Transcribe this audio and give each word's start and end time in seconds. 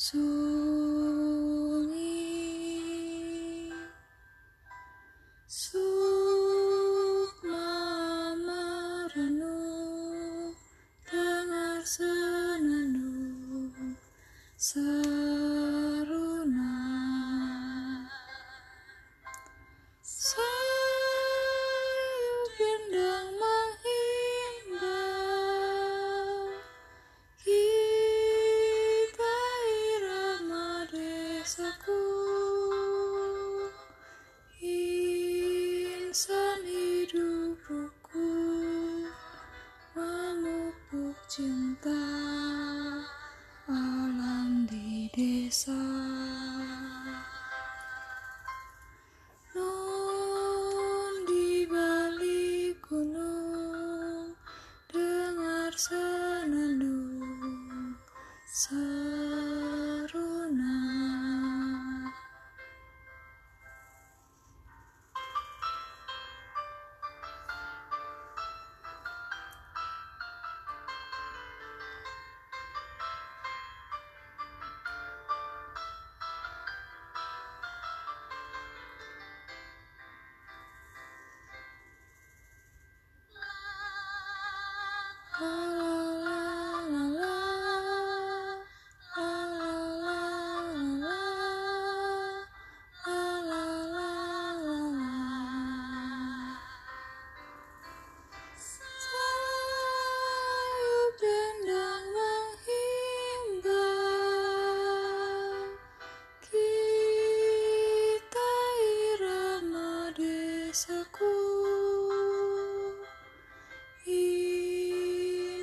sunyi 0.00 1.92
Sukma 5.44 7.68
merenung 8.40 10.56
dengar 11.04 11.84
senandung 11.84 13.76
Insan 36.10 36.66
hidup 36.66 37.54
rukun 37.70 39.06
Memupuk 39.94 41.14
cinta 41.30 42.02
Alam 43.70 44.66
di 44.66 45.06
desa. 45.14 45.70
Non 49.54 51.14
di 51.30 51.62
balik 51.70 52.82
gunung 52.90 54.34
Dengar 54.90 55.70
senandung 55.78 57.94